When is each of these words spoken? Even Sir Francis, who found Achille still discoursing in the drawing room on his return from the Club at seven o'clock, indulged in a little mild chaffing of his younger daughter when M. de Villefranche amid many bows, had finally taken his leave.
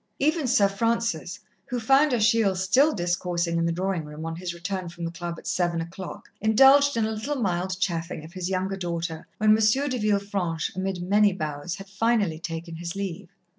Even 0.17 0.47
Sir 0.47 0.67
Francis, 0.67 1.41
who 1.67 1.79
found 1.79 2.11
Achille 2.11 2.55
still 2.55 2.91
discoursing 2.91 3.59
in 3.59 3.67
the 3.67 3.71
drawing 3.71 4.03
room 4.03 4.25
on 4.25 4.35
his 4.37 4.51
return 4.51 4.89
from 4.89 5.05
the 5.05 5.11
Club 5.11 5.35
at 5.37 5.45
seven 5.45 5.79
o'clock, 5.79 6.27
indulged 6.41 6.97
in 6.97 7.05
a 7.05 7.11
little 7.11 7.35
mild 7.35 7.79
chaffing 7.79 8.25
of 8.25 8.33
his 8.33 8.49
younger 8.49 8.77
daughter 8.77 9.27
when 9.37 9.51
M. 9.55 9.89
de 9.89 9.99
Villefranche 9.99 10.75
amid 10.75 11.03
many 11.03 11.33
bows, 11.33 11.75
had 11.75 11.87
finally 11.87 12.39
taken 12.39 12.77
his 12.77 12.95
leave. 12.95 13.29